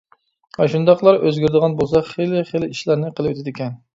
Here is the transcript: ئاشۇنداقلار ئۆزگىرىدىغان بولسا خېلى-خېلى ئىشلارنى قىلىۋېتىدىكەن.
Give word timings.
ئاشۇنداقلار 0.63 1.19
ئۆزگىرىدىغان 1.27 1.77
بولسا 1.81 2.03
خېلى-خېلى 2.09 2.73
ئىشلارنى 2.75 3.15
قىلىۋېتىدىكەن. 3.21 3.77